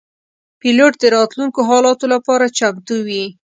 [0.59, 3.25] پیلوټ د راتلونکو حالاتو لپاره چمتو وي.